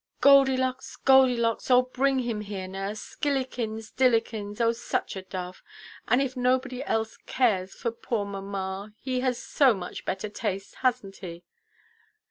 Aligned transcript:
"Goldylocks, 0.19 0.95
Goldylocks! 0.97 1.69
Oh, 1.69 1.83
bring 1.83 2.17
him 2.21 2.41
here, 2.41 2.67
nurse. 2.67 2.99
Skillikins, 2.99 3.91
dillikins! 3.91 4.59
oh, 4.59 4.71
such 4.71 5.15
a 5.15 5.21
dove! 5.21 5.61
And 6.07 6.23
if 6.23 6.35
nobody 6.35 6.83
else 6.85 7.17
cares 7.27 7.75
for 7.75 7.91
poor 7.91 8.25
mamma, 8.25 8.95
he 8.99 9.19
has 9.19 9.37
got 9.37 9.43
so 9.45 9.73
much 9.75 10.03
better 10.03 10.27
taste, 10.27 10.77
hasnʼt 10.77 11.17
he?" 11.17 11.43